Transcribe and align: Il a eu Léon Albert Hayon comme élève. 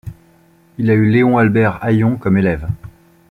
Il 0.79 0.89
a 0.89 0.95
eu 0.95 1.11
Léon 1.11 1.37
Albert 1.37 1.77
Hayon 1.83 2.17
comme 2.17 2.35
élève. 2.39 2.67